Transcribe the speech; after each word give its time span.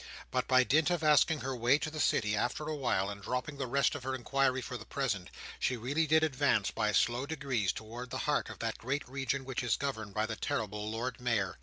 But 0.31 0.47
by 0.47 0.63
dint 0.63 0.89
of 0.89 1.03
asking 1.03 1.41
her 1.41 1.55
way 1.55 1.77
to 1.77 1.91
the 1.91 1.99
City 1.99 2.35
after 2.35 2.67
a 2.67 2.75
while, 2.75 3.07
and 3.11 3.21
dropping 3.21 3.57
the 3.57 3.67
rest 3.67 3.93
of 3.93 4.01
her 4.01 4.15
inquiry 4.15 4.59
for 4.59 4.75
the 4.75 4.83
present, 4.83 5.29
she 5.59 5.77
really 5.77 6.07
did 6.07 6.23
advance, 6.23 6.71
by 6.71 6.91
slow 6.91 7.27
degrees, 7.27 7.71
towards 7.71 8.09
the 8.09 8.17
heart 8.25 8.49
of 8.49 8.57
that 8.57 8.79
great 8.79 9.07
region 9.07 9.45
which 9.45 9.61
is 9.61 9.77
governed 9.77 10.15
by 10.15 10.25
the 10.25 10.35
terrible 10.35 10.89
Lord 10.89 11.19
Mayor. 11.21 11.59